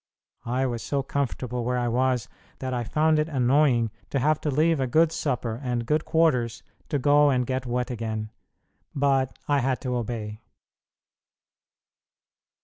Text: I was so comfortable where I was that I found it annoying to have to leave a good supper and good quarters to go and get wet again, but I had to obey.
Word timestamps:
I 0.47 0.65
was 0.65 0.81
so 0.81 1.03
comfortable 1.03 1.63
where 1.63 1.77
I 1.77 1.87
was 1.87 2.27
that 2.57 2.73
I 2.73 2.83
found 2.83 3.19
it 3.19 3.29
annoying 3.29 3.91
to 4.09 4.17
have 4.17 4.41
to 4.41 4.49
leave 4.49 4.79
a 4.79 4.87
good 4.87 5.11
supper 5.11 5.61
and 5.63 5.85
good 5.85 6.05
quarters 6.05 6.63
to 6.89 6.97
go 6.97 7.29
and 7.29 7.45
get 7.45 7.67
wet 7.67 7.91
again, 7.91 8.31
but 8.95 9.37
I 9.47 9.59
had 9.59 9.79
to 9.81 9.95
obey. 9.95 10.41